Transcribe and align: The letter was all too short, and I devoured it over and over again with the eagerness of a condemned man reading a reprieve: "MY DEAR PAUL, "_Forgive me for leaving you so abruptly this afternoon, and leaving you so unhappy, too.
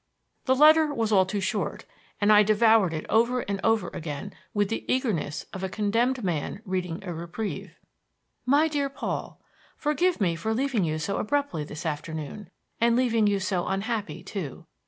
The 0.45 0.55
letter 0.55 0.91
was 0.91 1.11
all 1.11 1.27
too 1.27 1.41
short, 1.41 1.85
and 2.19 2.33
I 2.33 2.41
devoured 2.41 2.91
it 2.91 3.05
over 3.07 3.41
and 3.41 3.59
over 3.63 3.89
again 3.89 4.33
with 4.51 4.69
the 4.69 4.83
eagerness 4.91 5.45
of 5.53 5.63
a 5.63 5.69
condemned 5.69 6.23
man 6.23 6.59
reading 6.65 7.03
a 7.03 7.13
reprieve: 7.13 7.77
"MY 8.47 8.67
DEAR 8.67 8.89
PAUL, 8.89 9.39
"_Forgive 9.79 10.19
me 10.19 10.35
for 10.35 10.55
leaving 10.55 10.83
you 10.83 10.97
so 10.97 11.17
abruptly 11.17 11.63
this 11.63 11.85
afternoon, 11.85 12.49
and 12.79 12.95
leaving 12.95 13.27
you 13.27 13.39
so 13.39 13.67
unhappy, 13.67 14.23
too. 14.23 14.65